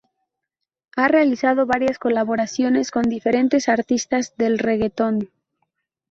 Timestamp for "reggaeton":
4.57-5.29